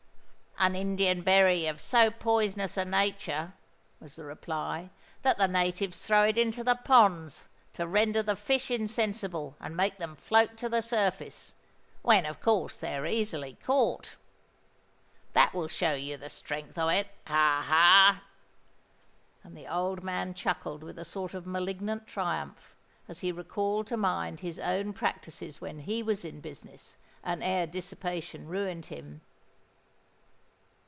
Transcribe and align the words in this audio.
"An 0.63 0.75
Indian 0.75 1.23
berry 1.23 1.65
of 1.65 1.81
so 1.81 2.11
poisonous 2.11 2.77
a 2.77 2.85
nature," 2.85 3.53
was 3.99 4.15
the 4.17 4.23
reply, 4.25 4.91
"that 5.23 5.39
the 5.39 5.47
natives 5.47 6.05
throw 6.05 6.21
it 6.25 6.37
into 6.37 6.63
the 6.63 6.75
ponds 6.75 7.45
to 7.73 7.87
render 7.87 8.21
the 8.21 8.35
fish 8.35 8.69
insensible 8.69 9.55
and 9.59 9.75
make 9.75 9.97
them 9.97 10.15
float 10.15 10.63
on 10.63 10.69
the 10.69 10.83
surface, 10.83 11.55
when 12.03 12.27
of 12.27 12.39
course 12.41 12.79
they 12.79 12.95
are 12.95 13.07
easily 13.07 13.57
caught. 13.65 14.11
That 15.33 15.51
will 15.55 15.67
show 15.67 15.95
you 15.95 16.15
the 16.15 16.29
strength 16.29 16.77
of 16.77 16.91
it—ha! 16.91 17.65
ha!" 17.67 18.21
And 19.43 19.57
the 19.57 19.65
old 19.67 20.03
man 20.03 20.35
chuckled 20.35 20.83
with 20.83 20.99
a 20.99 21.05
sort 21.05 21.33
of 21.33 21.47
malignant 21.47 22.05
triumph, 22.05 22.75
as 23.07 23.21
he 23.21 23.31
recalled 23.31 23.87
to 23.87 23.97
mind 23.97 24.41
his 24.41 24.59
own 24.59 24.93
practices 24.93 25.59
when 25.59 25.79
he 25.79 26.03
was 26.03 26.23
in 26.23 26.39
business, 26.39 26.97
and 27.23 27.41
ere 27.41 27.65
dissipation 27.65 28.45
ruined 28.47 28.85
him. 28.87 29.21